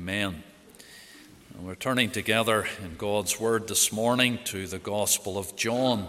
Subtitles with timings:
[0.00, 0.42] Amen.
[1.52, 6.06] And we're turning together in God's Word this morning to the Gospel of John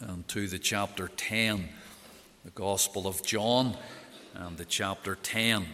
[0.00, 1.66] and to the chapter 10.
[2.44, 3.74] The Gospel of John
[4.34, 5.64] and the chapter 10.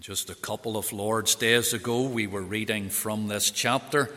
[0.00, 4.10] Just a couple of Lord's days ago, we were reading from this chapter,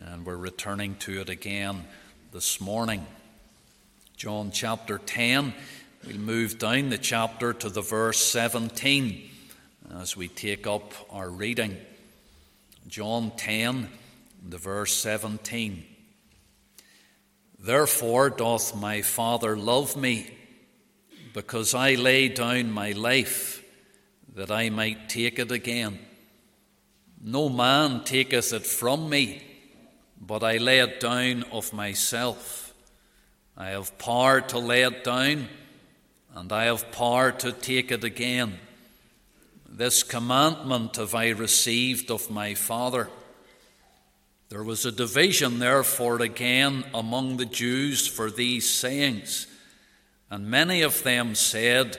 [0.00, 1.84] and we're returning to it again
[2.32, 3.04] this morning.
[4.16, 5.52] John chapter 10,
[6.06, 9.28] we'll move down the chapter to the verse 17
[9.98, 11.76] as we take up our reading.
[12.88, 13.88] John 10,
[14.48, 15.84] the verse 17.
[17.58, 20.30] Therefore doth my Father love me,
[21.34, 23.62] because I lay down my life,
[24.34, 25.98] that I might take it again.
[27.22, 29.42] No man taketh it from me
[30.20, 32.65] but I lay it down of myself.
[33.56, 35.48] I have power to lay it down,
[36.34, 38.58] and I have power to take it again.
[39.68, 43.08] This commandment have I received of my Father.
[44.50, 49.46] There was a division, therefore, again among the Jews for these sayings,
[50.30, 51.98] and many of them said,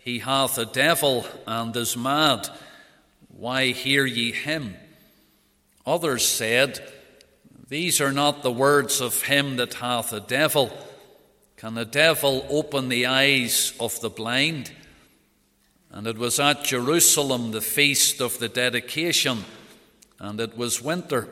[0.00, 2.48] He hath a devil and is mad.
[3.28, 4.76] Why hear ye him?
[5.86, 6.80] Others said,
[7.68, 10.70] these are not the words of him that hath a devil.
[11.56, 14.72] Can the devil open the eyes of the blind?
[15.90, 19.44] And it was at Jerusalem the feast of the dedication,
[20.18, 21.28] and it was winter.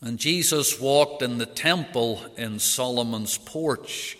[0.00, 4.18] And Jesus walked in the temple in Solomon's porch.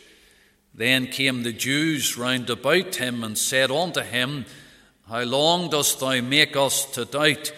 [0.72, 4.47] Then came the Jews round about him and said unto him,
[5.09, 7.53] How long dost thou make us to doubt?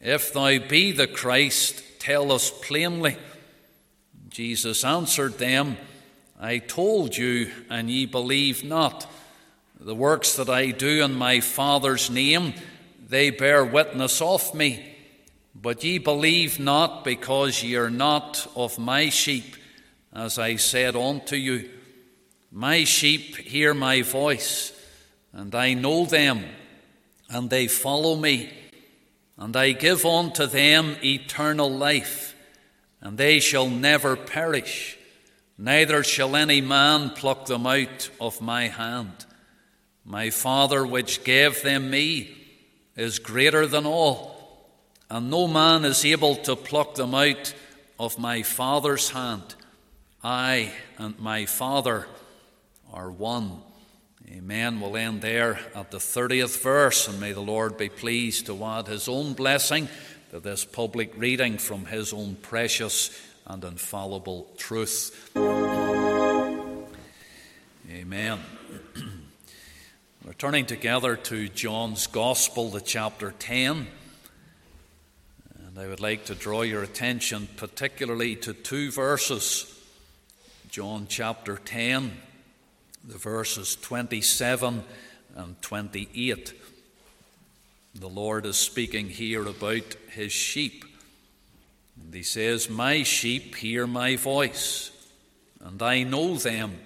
[0.00, 3.18] If thou be the Christ, tell us plainly.
[4.30, 5.76] Jesus answered them,
[6.42, 9.10] I told you, and ye believe not.
[9.80, 12.54] The works that I do in my Father's name,
[13.08, 14.96] they bear witness of me.
[15.54, 19.56] But ye believe not, because ye are not of my sheep,
[20.12, 21.70] as I said unto you.
[22.50, 24.72] My sheep hear my voice,
[25.32, 26.44] and I know them,
[27.30, 28.50] and they follow me
[29.42, 32.36] and I give unto them eternal life,
[33.00, 34.96] and they shall never perish,
[35.58, 39.26] neither shall any man pluck them out of my hand.
[40.04, 42.36] My Father, which gave them me,
[42.96, 44.68] is greater than all,
[45.08, 47.54] and no man is able to pluck them out
[47.98, 49.54] of my Father's hand.
[50.22, 52.06] I and my Father
[52.92, 53.62] are one.
[54.30, 54.80] Amen.
[54.80, 58.86] We'll end there at the 30th verse, and may the Lord be pleased to add
[58.86, 59.88] his own blessing
[60.30, 63.10] to this public reading from his own precious
[63.46, 65.30] and infallible truth.
[67.90, 68.40] Amen.
[70.24, 73.86] We're turning together to John's Gospel, the chapter 10.
[75.66, 79.68] And I would like to draw your attention particularly to two verses.
[80.70, 82.12] John chapter 10
[83.04, 84.84] the verses 27
[85.34, 86.54] and 28.
[87.94, 90.84] The Lord is speaking here about his sheep.
[92.02, 94.90] And he says, My sheep hear my voice,
[95.60, 96.78] and I know them,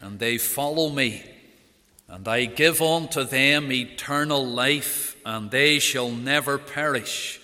[0.00, 1.24] and they follow me.
[2.08, 7.40] And I give unto them eternal life, and they shall never perish,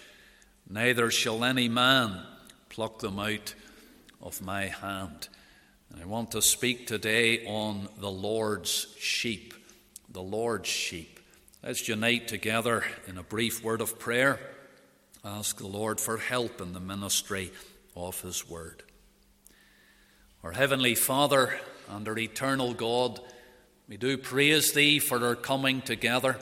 [0.69, 2.23] neither shall any man
[2.69, 3.55] pluck them out
[4.21, 5.29] of my hand.
[5.91, 9.55] And I want to speak today on the Lord's sheep.
[10.11, 11.21] The Lord's sheep.
[11.63, 14.39] Let's unite together in a brief word of prayer.
[15.27, 17.51] Ask the Lord for help in the ministry
[17.97, 18.85] of His word.
[20.45, 21.59] Our Heavenly Father
[21.91, 23.19] and our eternal God,
[23.89, 26.39] we do praise Thee for our coming together.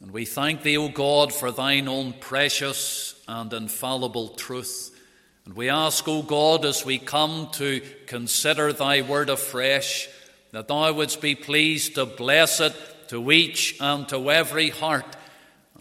[0.00, 5.00] And we thank Thee, O God, for Thine own precious and infallible truth.
[5.44, 10.08] And we ask, O God, as we come to consider thy word afresh,
[10.50, 12.74] that thou wouldst be pleased to bless it
[13.06, 15.16] to each and to every heart.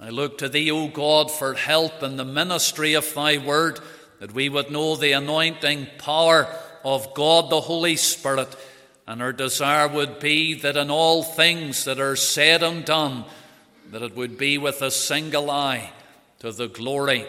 [0.02, 3.80] I look to thee, O God, for help in the ministry of thy word,
[4.20, 6.48] that we would know the anointing power
[6.84, 8.56] of God the Holy Spirit.
[9.08, 13.26] And our desire would be that in all things that are said and done,
[13.92, 15.92] that it would be with a single eye
[16.40, 17.26] to the glory,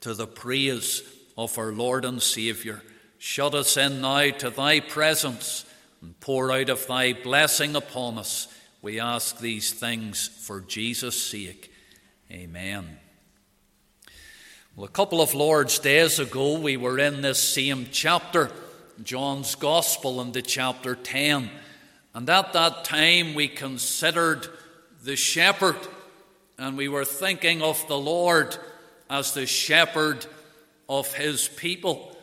[0.00, 1.02] to the praise
[1.36, 2.82] of our Lord and Saviour.
[3.18, 5.64] Shut us in now to thy presence
[6.00, 8.48] and pour out of thy blessing upon us.
[8.80, 11.71] We ask these things for Jesus' sake.
[12.32, 12.98] Amen.
[14.74, 18.50] Well, a couple of Lord's days ago, we were in this same chapter,
[19.02, 21.50] John's Gospel in the chapter 10.
[22.14, 24.46] And at that time, we considered
[25.04, 25.76] the shepherd,
[26.56, 28.56] and we were thinking of the Lord
[29.10, 30.24] as the shepherd
[30.88, 32.16] of his people.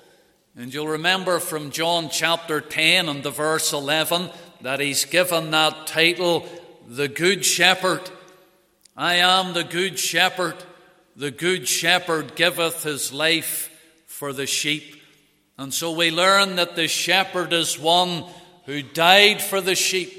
[0.56, 5.85] And you'll remember from John chapter 10 and the verse 11 that he's given that
[5.85, 6.50] title,
[6.88, 8.09] the Good Shepherd.
[8.99, 10.55] I am the Good Shepherd.
[11.15, 13.69] The Good Shepherd giveth his life
[14.07, 15.01] for the sheep.
[15.57, 18.25] And so we learn that the shepherd is one
[18.65, 20.11] who died for the sheep.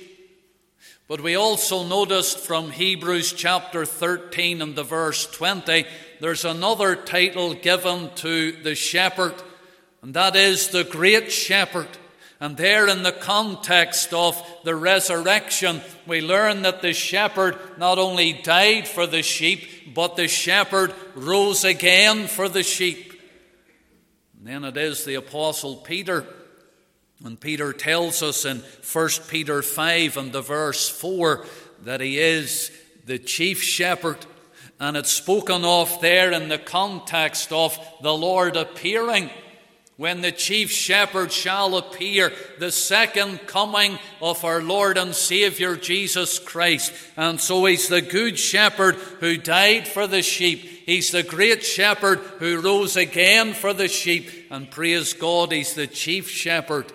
[1.08, 5.84] But we also noticed from Hebrews chapter 13 and the verse 20,
[6.22, 9.34] there's another title given to the shepherd,
[10.00, 11.98] and that is the great shepherd.
[12.40, 18.32] And there, in the context of the resurrection, we learn that the shepherd not only
[18.32, 23.20] died for the sheep, but the shepherd rose again for the sheep.
[24.38, 26.24] And then it is the Apostle Peter.
[27.22, 31.44] And Peter tells us in 1 Peter 5 and the verse 4
[31.82, 32.72] that he is
[33.04, 34.24] the chief shepherd.
[34.78, 39.28] And it's spoken of there in the context of the Lord appearing
[40.00, 46.38] when the chief shepherd shall appear, the second coming of our Lord and Saviour Jesus
[46.38, 46.94] Christ.
[47.18, 50.60] And so he's the good shepherd who died for the sheep.
[50.86, 54.30] He's the great shepherd who rose again for the sheep.
[54.50, 56.90] And praise God, he's the chief shepherd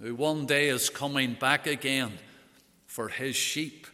[0.00, 2.12] who one day is coming back again
[2.86, 3.88] for his sheep.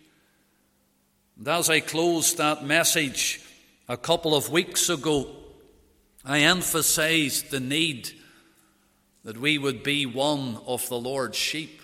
[1.39, 3.41] And as I closed that message
[3.89, 5.35] a couple of weeks ago,
[6.27, 8.11] I emphasized the need
[9.25, 11.81] that we would be one of the Lord's sheep.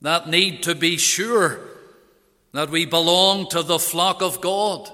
[0.00, 1.60] That need to be sure
[2.52, 4.90] that we belong to the flock of God.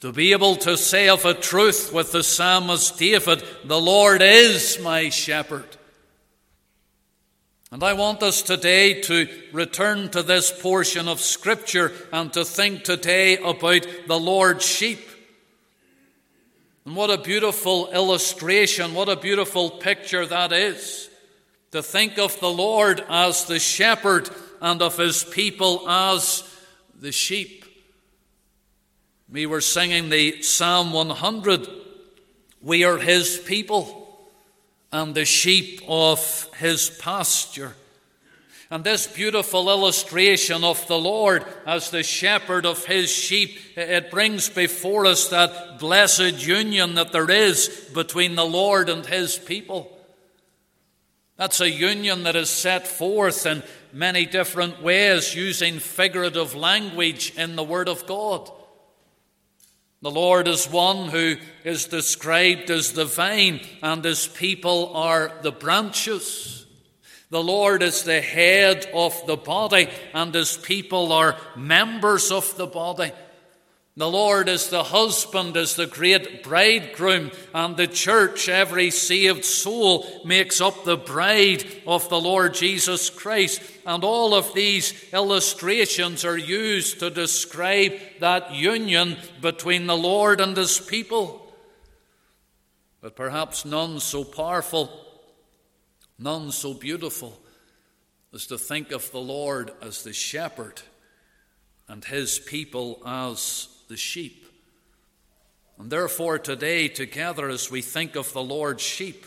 [0.00, 4.78] To be able to say of a truth with the psalmist David, The Lord is
[4.80, 5.76] my shepherd.
[7.72, 12.82] And I want us today to return to this portion of Scripture and to think
[12.82, 15.09] today about the Lord's sheep.
[16.84, 21.10] And what a beautiful illustration, what a beautiful picture that is.
[21.72, 24.28] To think of the Lord as the shepherd
[24.60, 26.42] and of his people as
[26.98, 27.64] the sheep.
[29.30, 31.68] We were singing the Psalm 100.
[32.60, 34.28] We are his people
[34.90, 37.74] and the sheep of his pasture.
[38.72, 44.48] And this beautiful illustration of the Lord as the shepherd of his sheep, it brings
[44.48, 49.96] before us that blessed union that there is between the Lord and his people.
[51.36, 57.56] That's a union that is set forth in many different ways using figurative language in
[57.56, 58.52] the Word of God.
[60.02, 65.50] The Lord is one who is described as the vine, and his people are the
[65.50, 66.59] branches.
[67.30, 72.66] The Lord is the head of the body, and his people are members of the
[72.66, 73.12] body.
[73.96, 80.06] The Lord is the husband, is the great bridegroom, and the church, every saved soul,
[80.24, 83.60] makes up the bride of the Lord Jesus Christ.
[83.86, 90.56] And all of these illustrations are used to describe that union between the Lord and
[90.56, 91.52] his people.
[93.00, 95.09] But perhaps none so powerful
[96.22, 97.40] None so beautiful
[98.34, 100.82] as to think of the Lord as the shepherd
[101.88, 104.44] and his people as the sheep.
[105.78, 109.24] And therefore, today, together, as we think of the Lord's sheep,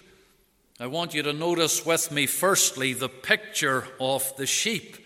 [0.80, 4.98] I want you to notice with me, firstly, the picture of the sheep.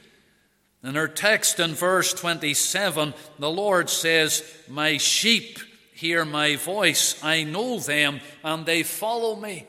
[0.84, 5.60] In our text in verse 27, the Lord says, My sheep
[5.94, 9.65] hear my voice, I know them, and they follow me.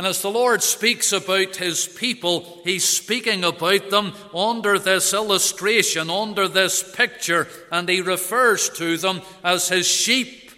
[0.00, 6.08] And as the Lord speaks about his people, he's speaking about them under this illustration,
[6.08, 10.52] under this picture, and he refers to them as his sheep.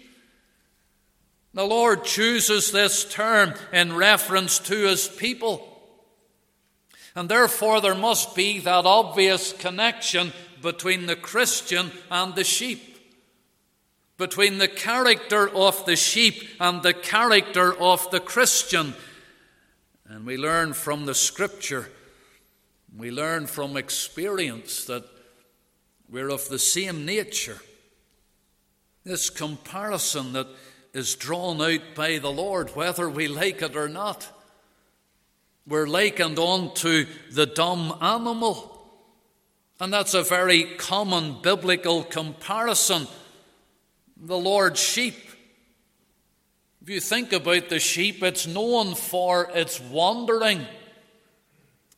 [1.53, 5.67] The Lord chooses this term in reference to his people.
[7.13, 10.31] And therefore, there must be that obvious connection
[10.61, 12.97] between the Christian and the sheep,
[14.17, 18.93] between the character of the sheep and the character of the Christian.
[20.07, 21.89] And we learn from the scripture,
[22.95, 25.05] we learn from experience that
[26.09, 27.57] we're of the same nature.
[29.03, 30.47] This comparison that
[30.93, 34.29] is drawn out by the Lord, whether we like it or not.
[35.65, 38.69] We're likened on to the dumb animal.
[39.79, 43.07] And that's a very common biblical comparison.
[44.17, 45.15] The Lord's sheep
[46.83, 50.65] If you think about the sheep, it's known for its wandering.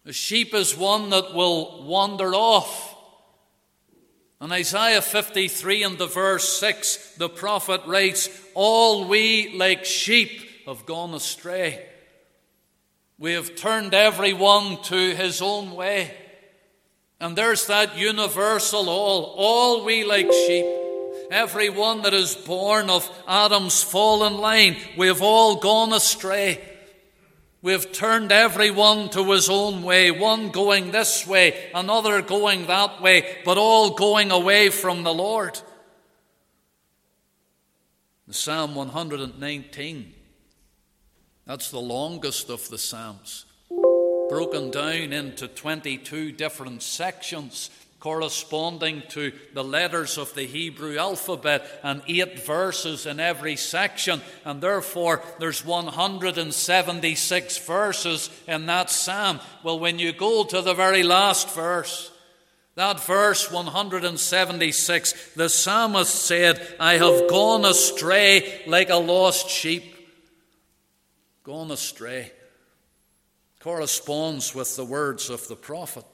[0.05, 2.95] A sheep is one that will wander off.
[4.39, 10.85] In Isaiah 53 and the verse 6, the prophet writes, All we like sheep have
[10.85, 11.83] gone astray.
[13.17, 16.13] We have turned everyone to his own way.
[17.19, 19.33] And there's that universal all.
[19.35, 20.84] All we like sheep.
[21.31, 26.61] Everyone that is born of Adam's fallen line, we have all gone astray.
[27.61, 33.01] We have turned everyone to his own way, one going this way, another going that
[33.01, 35.59] way, but all going away from the Lord.
[38.29, 40.13] Psalm 119,
[41.45, 43.45] that's the longest of the Psalms,
[44.29, 52.01] broken down into 22 different sections corresponding to the letters of the Hebrew alphabet and
[52.07, 59.39] eight verses in every section, and therefore there's 176 verses in that psalm.
[59.63, 62.11] Well, when you go to the very last verse,
[62.75, 69.95] that verse 176, the psalmist said, I have gone astray like a lost sheep.
[71.43, 72.33] Gone astray.
[73.61, 76.05] Corresponds with the words of the prophet.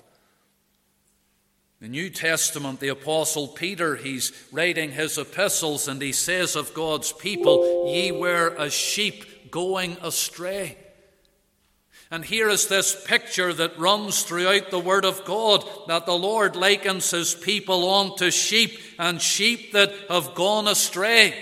[1.81, 7.11] The New Testament, the Apostle Peter, he's writing his epistles and he says of God's
[7.11, 10.77] people, Ye were as sheep going astray.
[12.11, 16.55] And here is this picture that runs throughout the Word of God that the Lord
[16.55, 21.33] likens His people on to sheep and sheep that have gone astray.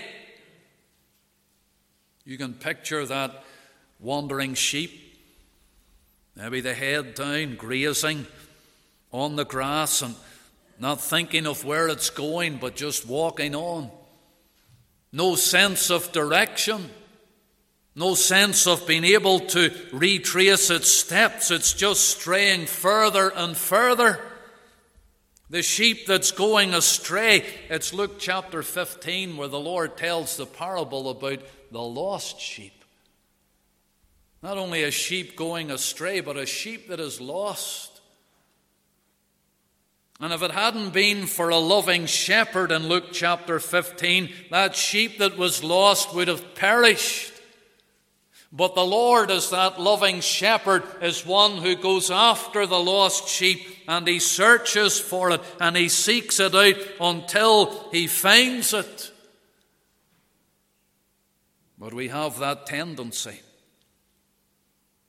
[2.24, 3.44] You can picture that
[3.98, 5.18] wandering sheep,
[6.36, 8.26] maybe the head down, grazing
[9.12, 10.14] on the grass and
[10.80, 13.90] not thinking of where it's going, but just walking on.
[15.12, 16.88] No sense of direction,
[17.94, 21.50] no sense of being able to retrace its steps.
[21.50, 24.20] It's just straying further and further.
[25.50, 27.44] The sheep that's going astray.
[27.68, 32.84] It's Luke chapter 15 where the Lord tells the parable about the lost sheep.
[34.42, 37.89] Not only a sheep going astray, but a sheep that is lost.
[40.20, 45.18] And if it hadn't been for a loving shepherd in Luke chapter 15, that sheep
[45.18, 47.32] that was lost would have perished.
[48.52, 53.66] But the Lord, as that loving shepherd, is one who goes after the lost sheep
[53.88, 59.12] and he searches for it and he seeks it out until he finds it.
[61.78, 63.40] But we have that tendency,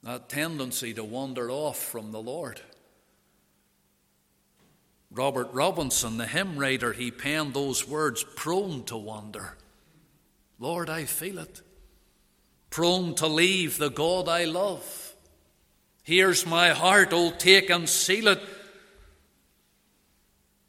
[0.03, 2.61] that tendency to wander off from the Lord.
[5.13, 9.57] Robert Robinson, the hymn writer, he penned those words prone to wander.
[10.57, 11.61] Lord, I feel it.
[12.69, 15.13] Prone to leave the God I love.
[16.03, 18.39] Here's my heart, oh, take and seal it.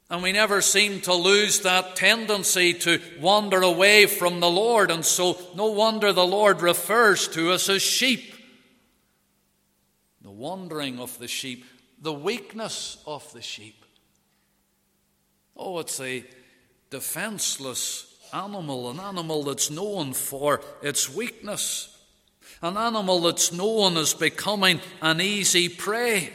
[0.09, 4.91] And we never seem to lose that tendency to wander away from the Lord.
[4.91, 8.35] And so, no wonder the Lord refers to us as sheep.
[10.21, 11.65] The wandering of the sheep,
[11.99, 13.82] the weakness of the sheep.
[15.55, 16.23] Oh, it's a
[16.89, 21.95] defenseless animal, an animal that's known for its weakness,
[22.61, 26.33] an animal that's known as becoming an easy prey.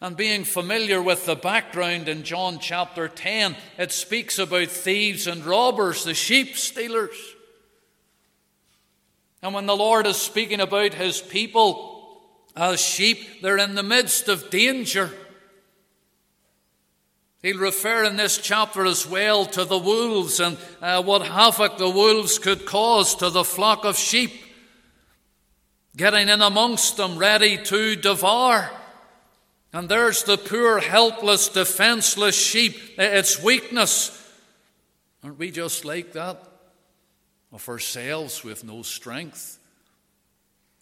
[0.00, 5.44] And being familiar with the background in John chapter 10, it speaks about thieves and
[5.44, 7.16] robbers, the sheep stealers.
[9.42, 12.22] And when the Lord is speaking about his people
[12.56, 15.10] as sheep, they're in the midst of danger.
[17.42, 21.88] He'll refer in this chapter as well to the wolves and uh, what havoc the
[21.88, 24.32] wolves could cause to the flock of sheep,
[25.96, 28.70] getting in amongst them, ready to devour.
[29.72, 34.14] And there's the poor, helpless, defenseless sheep, its weakness.
[35.22, 36.42] Aren't we just like that?
[37.52, 39.58] Of ourselves, with no strength.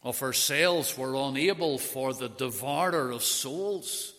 [0.02, 4.14] Of ourselves, we're unable for the devourer of souls.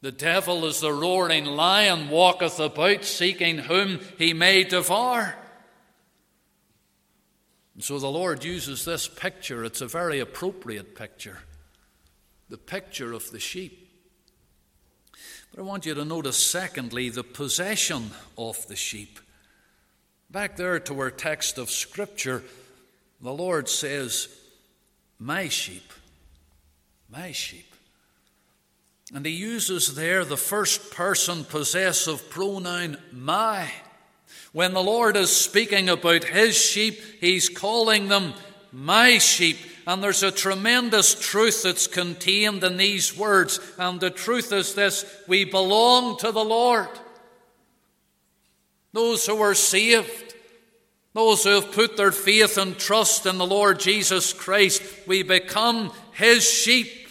[0.00, 5.34] The devil, as the roaring lion, walketh about seeking whom he may devour.
[7.74, 9.64] And so the Lord uses this picture.
[9.64, 11.38] It's a very appropriate picture
[12.48, 13.88] the picture of the sheep.
[15.50, 19.18] But I want you to notice, secondly, the possession of the sheep.
[20.30, 22.42] Back there to our text of Scripture,
[23.20, 24.28] the Lord says,
[25.18, 25.92] My sheep,
[27.10, 27.74] my sheep.
[29.14, 33.70] And he uses there the first person possessive pronoun my.
[34.52, 38.34] When the Lord is speaking about his sheep, he's calling them
[38.70, 39.58] my sheep.
[39.86, 43.60] And there's a tremendous truth that's contained in these words.
[43.78, 46.88] And the truth is this we belong to the Lord.
[48.92, 50.34] Those who are saved,
[51.14, 55.92] those who have put their faith and trust in the Lord Jesus Christ, we become
[56.12, 57.07] his sheep.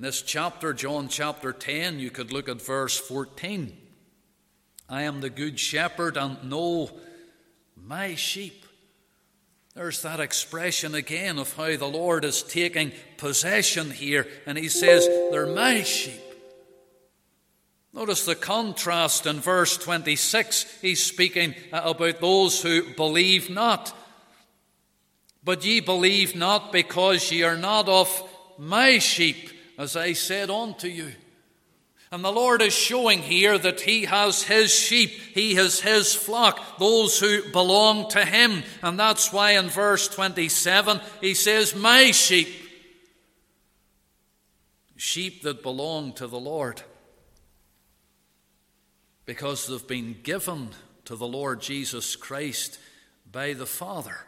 [0.00, 3.76] In this chapter, John chapter 10, you could look at verse 14.
[4.88, 6.88] I am the good shepherd and know
[7.76, 8.64] my sheep.
[9.74, 15.06] There's that expression again of how the Lord is taking possession here, and He says,
[15.06, 16.22] They're my sheep.
[17.92, 20.78] Notice the contrast in verse 26.
[20.80, 23.94] He's speaking uh, about those who believe not.
[25.44, 28.08] But ye believe not because ye are not of
[28.56, 29.50] my sheep,
[29.80, 31.10] as I said unto you.
[32.12, 36.78] And the Lord is showing here that He has His sheep, He has His flock,
[36.78, 38.62] those who belong to Him.
[38.82, 42.48] And that's why in verse 27 He says, My sheep.
[44.96, 46.82] Sheep that belong to the Lord.
[49.24, 50.70] Because they've been given
[51.06, 52.78] to the Lord Jesus Christ
[53.32, 54.18] by the Father.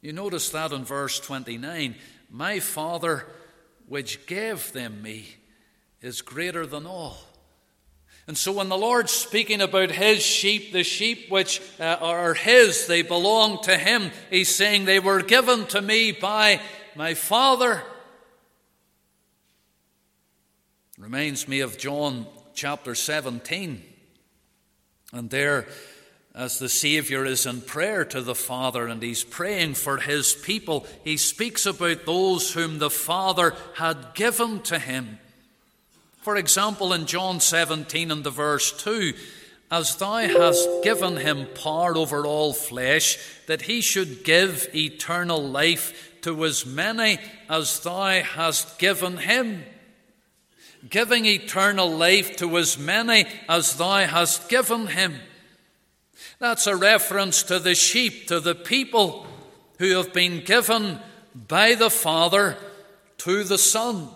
[0.00, 1.94] You notice that in verse 29
[2.30, 3.26] My Father,
[3.90, 5.26] which gave them me
[6.00, 7.18] is greater than all.
[8.28, 12.86] And so, when the Lord's speaking about His sheep, the sheep which uh, are His,
[12.86, 16.60] they belong to Him, He's saying, They were given to me by
[16.94, 17.82] my Father.
[20.96, 23.82] Reminds me of John chapter 17.
[25.12, 25.66] And there,
[26.40, 30.86] as the Savior is in prayer to the Father and he's praying for his people,
[31.04, 35.18] he speaks about those whom the Father had given to him.
[36.22, 39.12] For example, in John 17 and the verse 2,
[39.70, 46.22] as thou hast given him power over all flesh, that he should give eternal life
[46.22, 47.18] to as many
[47.50, 49.62] as thou hast given him.
[50.88, 55.16] Giving eternal life to as many as thou hast given him.
[56.38, 59.26] That's a reference to the sheep, to the people
[59.78, 60.98] who have been given
[61.34, 62.56] by the Father
[63.18, 64.08] to the Son.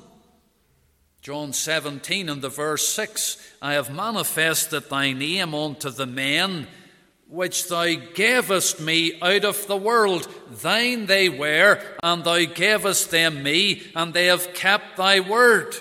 [1.22, 6.66] John 17 and the verse 6 I have manifested thy name unto the men
[7.28, 10.28] which thou gavest me out of the world.
[10.50, 15.74] Thine they were, and thou gavest them me, and they have kept thy word.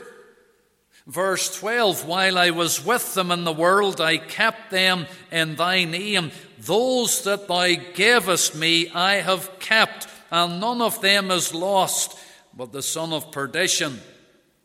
[1.06, 5.84] Verse 12 While I was with them in the world, I kept them in thy
[5.84, 6.32] name.
[6.60, 12.18] Those that thou gavest me, I have kept, and none of them is lost,
[12.56, 14.00] but the son of perdition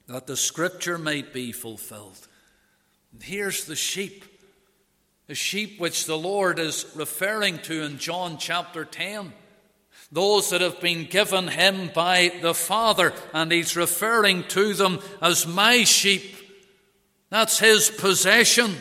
[0.06, 2.28] that the scripture might be fulfilled.
[3.12, 4.24] And here's the sheep,
[5.26, 9.32] the sheep which the Lord is referring to in John chapter 10.
[10.10, 15.46] Those that have been given him by the Father, and he's referring to them as
[15.46, 16.36] my sheep.
[17.30, 18.74] That's his possession.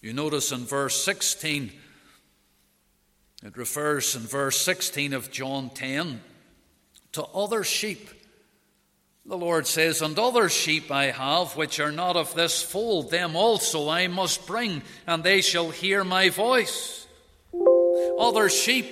[0.00, 1.72] You notice in verse 16,
[3.44, 6.22] it refers in verse 16 of John 10
[7.12, 8.08] to other sheep
[9.28, 13.36] the Lord says, And other sheep I have, which are not of this fold, them
[13.36, 17.06] also I must bring, and they shall hear my voice.
[18.18, 18.86] Other sheep.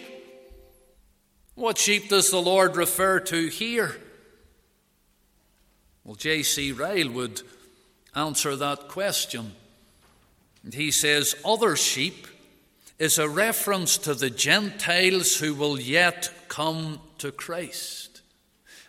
[1.57, 3.97] What sheep does the Lord refer to here?
[6.05, 6.71] Well, J.C.
[6.71, 7.41] Ryle would
[8.15, 9.53] answer that question.
[10.63, 12.27] And he says, Other sheep
[12.99, 18.21] is a reference to the Gentiles who will yet come to Christ.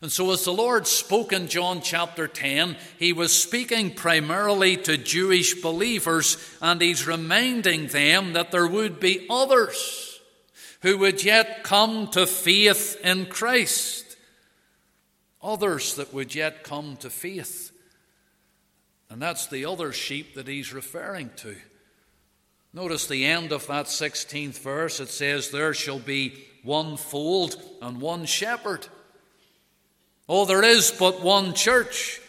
[0.01, 4.97] And so, as the Lord spoke in John chapter 10, he was speaking primarily to
[4.97, 10.06] Jewish believers, and he's reminding them that there would be others
[10.87, 14.15] who would yet come to faith in Christ.
[15.43, 17.73] Others that would yet come to faith.
[19.09, 21.57] And that's the other sheep that he's referring to.
[22.73, 25.01] Notice the end of that 16th verse.
[25.01, 28.87] It says, There shall be one fold and one shepherd.
[30.29, 32.21] Oh, there is but one church.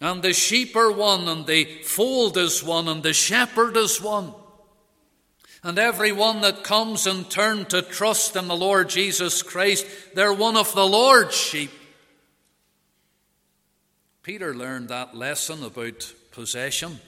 [0.00, 4.34] And the sheep are one, and the fold is one, and the shepherd is one.
[5.62, 10.32] And every one that comes and turn to trust in the Lord Jesus Christ, they're
[10.32, 11.70] one of the Lord's sheep.
[14.22, 17.00] Peter learned that lesson about possession.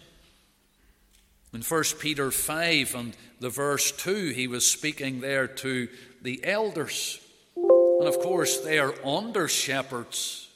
[1.53, 5.89] In 1 Peter 5 and the verse 2, he was speaking there to
[6.23, 7.21] the elders.
[7.99, 10.49] And of course, they are under shepherds.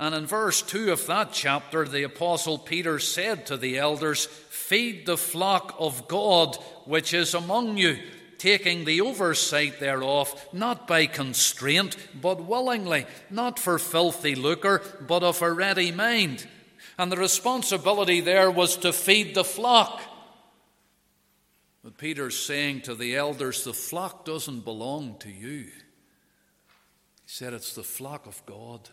[0.00, 4.28] And in verse 2 of that chapter, the Apostle Peter said to the elders,
[4.68, 7.98] Feed the flock of God which is among you,
[8.38, 15.42] taking the oversight thereof, not by constraint, but willingly, not for filthy lucre, but of
[15.42, 16.48] a ready mind.
[16.96, 20.00] And the responsibility there was to feed the flock.
[21.82, 25.64] But Peter's saying to the elders, the flock doesn't belong to you.
[25.64, 25.72] He
[27.26, 28.88] said it's the flock of God.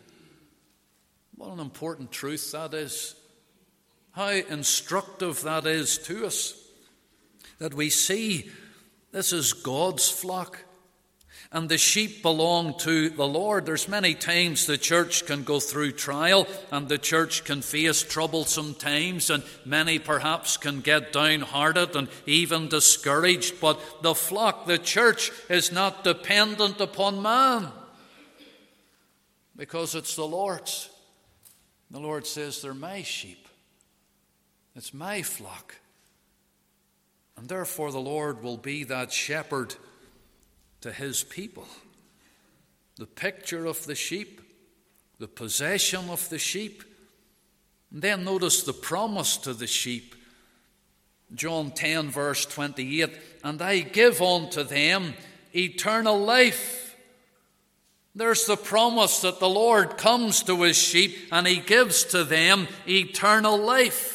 [1.34, 3.14] What an important truth that is.
[4.12, 6.54] How instructive that is to us.
[7.58, 8.50] That we see
[9.12, 10.64] this is God's flock
[11.52, 13.66] and the sheep belong to the Lord.
[13.66, 18.74] There's many times the church can go through trial and the church can face troublesome
[18.74, 23.60] times, and many perhaps can get downhearted and even discouraged.
[23.60, 27.68] But the flock, the church, is not dependent upon man
[29.54, 30.88] because it's the Lord's.
[31.90, 33.41] The Lord says, They're my sheep,
[34.74, 35.76] it's my flock.
[37.36, 39.74] And therefore, the Lord will be that shepherd
[40.80, 41.66] to his people.
[42.96, 44.40] The picture of the sheep,
[45.18, 46.84] the possession of the sheep.
[47.90, 50.14] And then notice the promise to the sheep.
[51.34, 53.10] John 10, verse 28
[53.42, 55.14] And I give unto them
[55.54, 56.96] eternal life.
[58.14, 62.68] There's the promise that the Lord comes to his sheep and he gives to them
[62.86, 64.11] eternal life.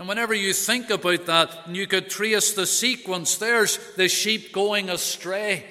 [0.00, 4.50] And whenever you think about that, and you could trace the sequence, there's the sheep
[4.50, 5.66] going astray.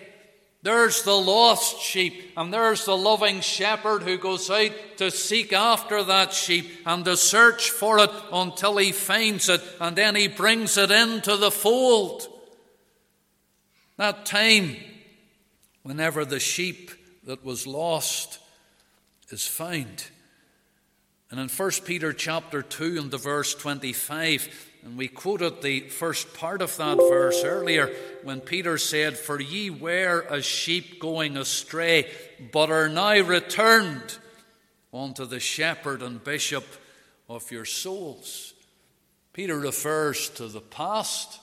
[0.62, 6.04] There's the lost sheep, and there's the loving shepherd who goes out to seek after
[6.04, 10.78] that sheep and to search for it until he finds it, and then he brings
[10.78, 12.28] it into the fold.
[13.98, 14.76] That time,
[15.82, 16.92] whenever the sheep
[17.24, 18.38] that was lost
[19.30, 20.06] is found.
[21.32, 26.34] And in 1 Peter chapter 2 and the verse 25, and we quoted the first
[26.34, 32.10] part of that verse earlier when Peter said, For ye were as sheep going astray,
[32.52, 34.18] but are now returned
[34.94, 36.66] unto the shepherd and bishop
[37.28, 38.56] of your souls.
[39.34, 41.40] Peter refers to the past,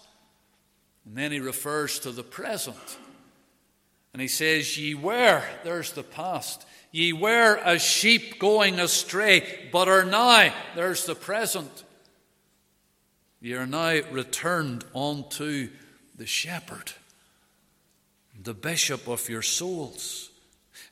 [1.04, 2.98] and then he refers to the present.
[4.16, 6.64] And he says, Ye were, there's the past.
[6.90, 11.84] Ye were as sheep going astray, but are now, there's the present.
[13.42, 15.68] Ye are now returned unto
[16.14, 16.92] the shepherd,
[18.42, 20.30] the bishop of your souls.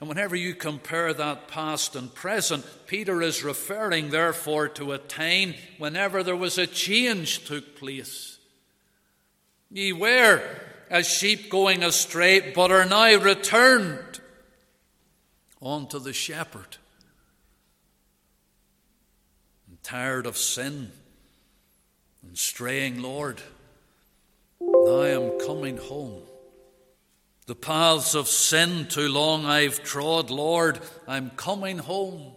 [0.00, 5.54] And whenever you compare that past and present, Peter is referring, therefore, to a time
[5.78, 8.36] whenever there was a change took place.
[9.70, 10.42] Ye were
[10.90, 14.20] as sheep going astray, but are now returned
[15.62, 16.76] unto the shepherd.
[19.68, 20.90] I'm tired of sin
[22.22, 23.40] and straying, Lord.
[24.60, 26.22] Now I'm coming home.
[27.46, 32.32] The paths of sin too long I've trod, Lord, I'm coming home.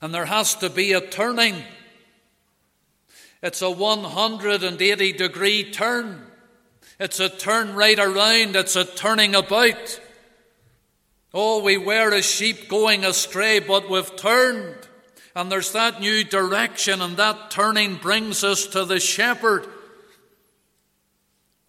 [0.00, 1.62] And there has to be a turning.
[3.42, 6.27] It's a 180 degree turn.
[6.98, 8.56] It's a turn right around.
[8.56, 10.00] It's a turning about.
[11.32, 14.88] Oh, we were as sheep going astray, but we've turned.
[15.36, 19.66] And there's that new direction, and that turning brings us to the shepherd.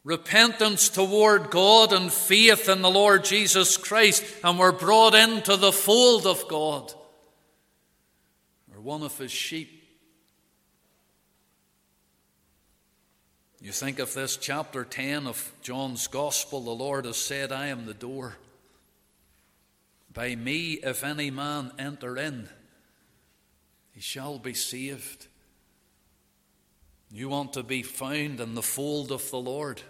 [0.03, 5.71] Repentance toward God and faith in the Lord Jesus Christ, and we're brought into the
[5.71, 6.91] fold of God.
[8.73, 9.78] We're one of his sheep.
[13.61, 17.85] You think of this chapter 10 of John's Gospel, the Lord has said, I am
[17.85, 18.37] the door.
[20.13, 22.47] By me, if any man enter in,
[23.91, 25.27] he shall be saved.
[27.11, 29.81] You want to be found in the fold of the Lord.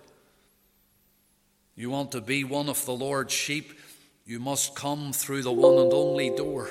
[1.75, 3.79] You want to be one of the Lord's sheep.
[4.25, 6.69] You must come through the one and only door.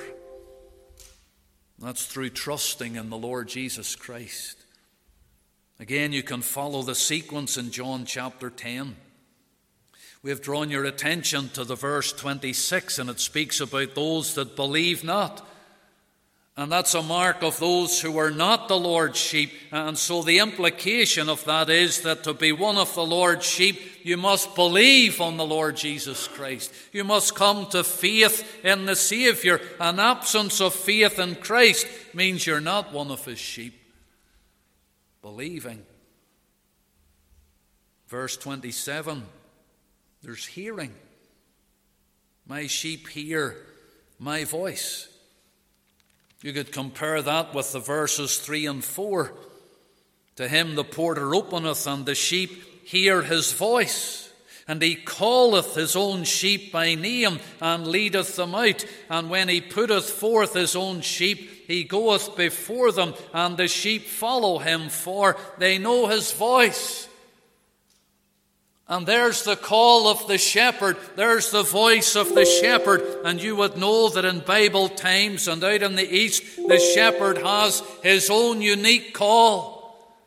[1.79, 4.58] That's through trusting in the Lord Jesus Christ.
[5.79, 8.97] Again, you can follow the sequence in John chapter 10.
[10.21, 14.57] We have drawn your attention to the verse 26, and it speaks about those that
[14.57, 15.47] believe not.
[16.57, 19.53] And that's a mark of those who are not the Lord's sheep.
[19.71, 23.79] And so the implication of that is that to be one of the Lord's sheep,
[24.03, 26.73] you must believe on the Lord Jesus Christ.
[26.91, 29.61] You must come to faith in the Savior.
[29.79, 33.78] An absence of faith in Christ means you're not one of his sheep.
[35.21, 35.85] Believing.
[38.07, 39.23] Verse 27
[40.21, 40.93] there's hearing.
[42.45, 43.55] My sheep hear
[44.17, 45.07] my voice.
[46.41, 49.33] You could compare that with the verses 3 and 4.
[50.37, 54.31] To him the porter openeth, and the sheep hear his voice.
[54.67, 58.85] And he calleth his own sheep by name, and leadeth them out.
[59.09, 64.07] And when he putteth forth his own sheep, he goeth before them, and the sheep
[64.07, 67.07] follow him, for they know his voice.
[68.87, 70.97] And there's the call of the shepherd.
[71.15, 73.03] There's the voice of the shepherd.
[73.23, 77.37] And you would know that in Bible times and out in the East, the shepherd
[77.37, 80.17] has his own unique call.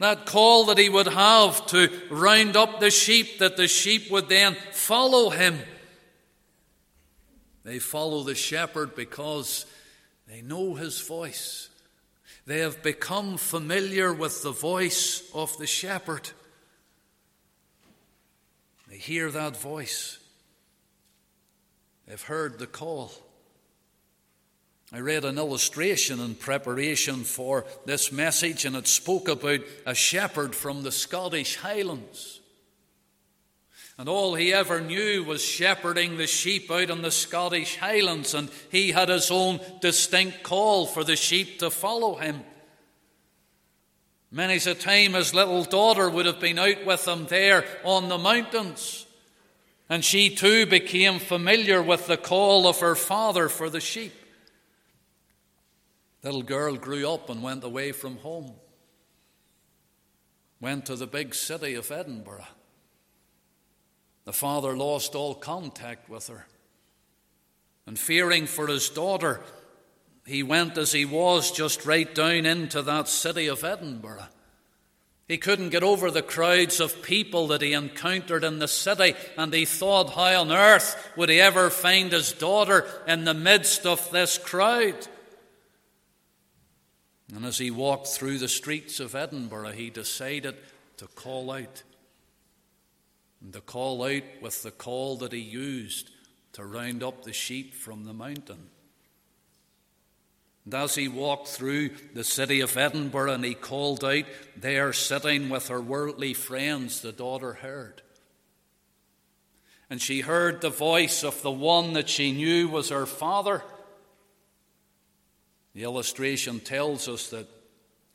[0.00, 4.28] That call that he would have to round up the sheep, that the sheep would
[4.28, 5.58] then follow him.
[7.64, 9.64] They follow the shepherd because
[10.30, 11.68] they know his voice.
[12.46, 16.30] They have become familiar with the voice of the shepherd.
[18.88, 20.18] They hear that voice.
[22.06, 23.12] They've heard the call.
[24.92, 30.54] I read an illustration in preparation for this message, and it spoke about a shepherd
[30.54, 32.39] from the Scottish Highlands.
[34.00, 38.48] And all he ever knew was shepherding the sheep out in the Scottish Highlands, and
[38.70, 42.42] he had his own distinct call for the sheep to follow him.
[44.30, 48.16] Many's a time his little daughter would have been out with him there on the
[48.16, 49.04] mountains.
[49.90, 54.14] And she too became familiar with the call of her father for the sheep.
[56.24, 58.54] Little girl grew up and went away from home.
[60.58, 62.46] Went to the big city of Edinburgh.
[64.24, 66.46] The father lost all contact with her.
[67.86, 69.40] And fearing for his daughter,
[70.26, 74.28] he went as he was, just right down into that city of Edinburgh.
[75.26, 79.54] He couldn't get over the crowds of people that he encountered in the city, and
[79.54, 84.10] he thought, how on earth would he ever find his daughter in the midst of
[84.10, 85.06] this crowd?
[87.32, 90.56] And as he walked through the streets of Edinburgh, he decided
[90.96, 91.84] to call out.
[93.42, 96.10] And to call out with the call that he used
[96.52, 98.68] to round up the sheep from the mountain.
[100.64, 104.24] And as he walked through the city of Edinburgh and he called out,
[104.56, 108.02] there sitting with her worldly friends, the daughter heard.
[109.88, 113.62] And she heard the voice of the one that she knew was her father.
[115.74, 117.48] The illustration tells us that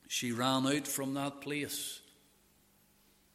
[0.08, 2.00] she ran out from that place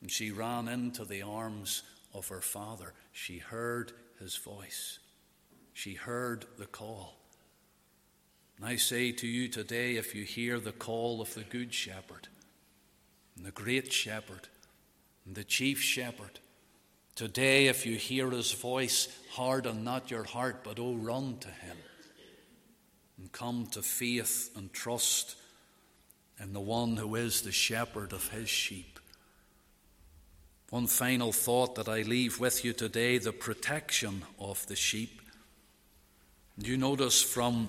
[0.01, 1.83] and she ran into the arms
[2.15, 2.95] of her father.
[3.13, 4.99] She heard his voice,
[5.73, 7.17] she heard the call.
[8.57, 12.29] And I say to you today if you hear the call of the Good Shepherd,
[13.37, 14.49] and the Great Shepherd,
[15.25, 16.41] and the Chief Shepherd,
[17.15, 21.79] today if you hear his voice, harden not your heart, but oh, run to him
[23.19, 25.37] and come to faith and trust
[26.39, 29.00] in the one who is the shepherd of his sheep.
[30.71, 35.21] One final thought that I leave with you today the protection of the sheep.
[36.57, 37.69] You notice from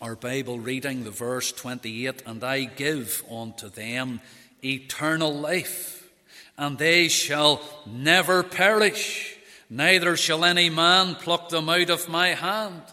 [0.00, 4.22] our Bible reading, the verse 28 And I give unto them
[4.64, 6.08] eternal life,
[6.56, 9.36] and they shall never perish,
[9.68, 12.84] neither shall any man pluck them out of my hand.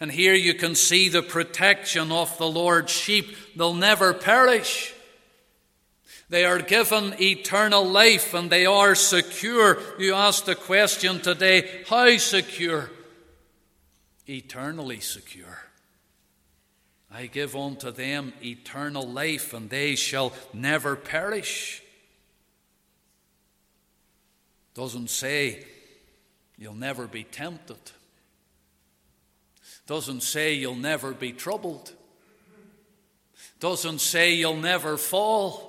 [0.00, 3.36] And here you can see the protection of the Lord's sheep.
[3.56, 4.94] They'll never perish.
[6.28, 9.78] They are given eternal life and they are secure.
[9.98, 12.90] You asked the question today how secure?
[14.28, 15.66] Eternally secure.
[17.16, 21.82] I give unto them eternal life, and they shall never perish.
[24.74, 25.64] Doesn't say
[26.58, 27.78] you'll never be tempted.
[29.86, 31.92] Doesn't say you'll never be troubled.
[33.60, 35.65] Doesn't say you'll never fall.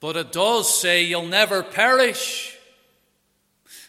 [0.00, 2.56] But it does say you'll never perish.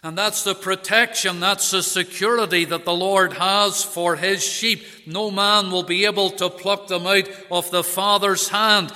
[0.03, 4.83] And that's the protection, that's the security that the Lord has for his sheep.
[5.05, 8.93] No man will be able to pluck them out of the Father's hand.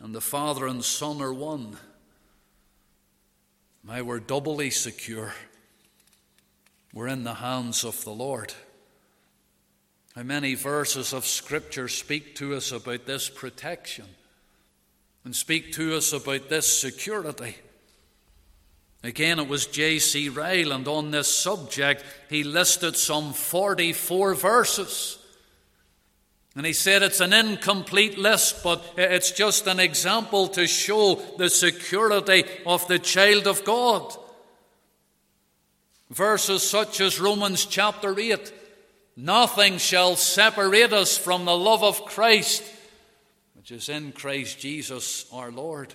[0.00, 1.76] And the Father and Son are one.
[3.84, 5.34] Now we're doubly secure.
[6.94, 8.54] We're in the hands of the Lord.
[10.14, 14.06] How many verses of Scripture speak to us about this protection
[15.24, 17.56] and speak to us about this security?
[19.04, 20.28] Again, it was J.C.
[20.28, 25.18] Ryle, on this subject, he listed some 44 verses.
[26.54, 31.48] And he said it's an incomplete list, but it's just an example to show the
[31.48, 34.14] security of the child of God.
[36.10, 38.52] Verses such as Romans chapter 8
[39.16, 42.62] Nothing shall separate us from the love of Christ,
[43.62, 45.94] which is in Christ Jesus our Lord.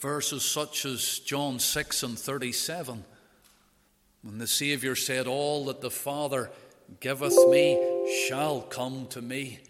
[0.00, 3.04] Verses such as John 6 and 37,
[4.22, 6.50] when the Saviour said, All that the Father
[6.98, 7.78] giveth me
[8.26, 9.60] shall come to me,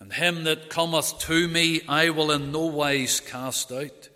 [0.00, 4.08] and him that cometh to me I will in no wise cast out.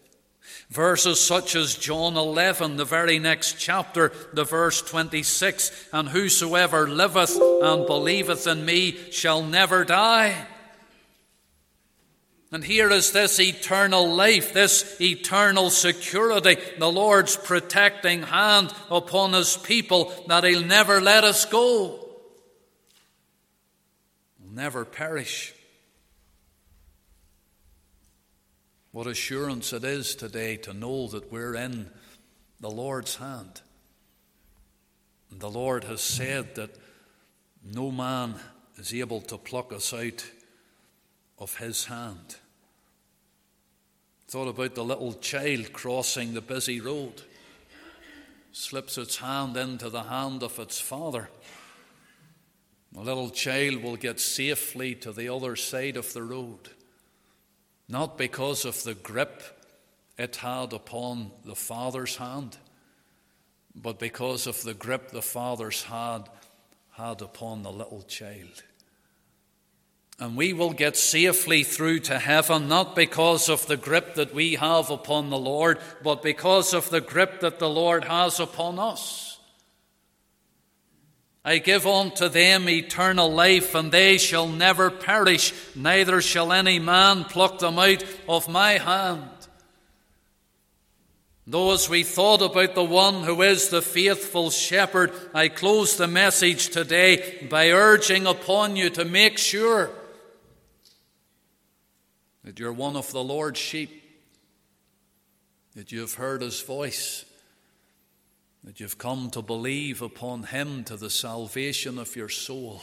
[0.70, 7.40] Verses such as John 11, the very next chapter, the verse 26, and whosoever liveth
[7.62, 10.48] and believeth in me shall never die.
[12.52, 19.56] And here is this eternal life, this eternal security, the Lord's protecting hand upon His
[19.56, 22.08] people that He'll never let us go.
[24.38, 25.54] We'll never perish.
[28.92, 31.90] What assurance it is today to know that we're in
[32.60, 33.60] the Lord's hand.
[35.30, 36.70] And the Lord has said that
[37.64, 38.36] no man
[38.76, 40.24] is able to pluck us out
[41.38, 42.36] of his hand.
[44.28, 47.22] Thought about the little child crossing the busy road,
[48.52, 51.28] slips its hand into the hand of its father.
[52.92, 56.70] The little child will get safely to the other side of the road
[57.88, 59.42] not because of the grip
[60.18, 62.56] it had upon the Father's hand,
[63.74, 66.28] but because of the grip the Father's had
[66.92, 68.62] had upon the little child.
[70.18, 74.54] And we will get safely through to heaven not because of the grip that we
[74.54, 79.38] have upon the Lord, but because of the grip that the Lord has upon us.
[81.44, 87.24] I give unto them eternal life, and they shall never perish, neither shall any man
[87.24, 89.28] pluck them out of my hand.
[91.46, 96.08] Though as we thought about the one who is the faithful shepherd, I close the
[96.08, 99.90] message today by urging upon you to make sure
[102.46, 104.02] that you're one of the Lord's sheep,
[105.74, 107.26] that you have heard his voice
[108.66, 112.82] that you've come to believe upon Him to the salvation of your soul,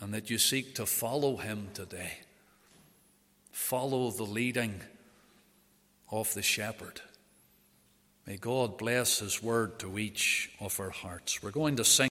[0.00, 2.20] and that you seek to follow Him today.
[3.52, 4.80] Follow the leading
[6.10, 7.02] of the shepherd.
[8.26, 11.42] May God bless His word to each of our hearts.
[11.42, 12.08] We're going to sing.